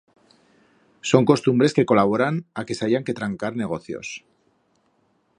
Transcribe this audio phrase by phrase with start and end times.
[1.09, 4.09] Son costumbres que colaboran a que s'hayan que trancar negocios.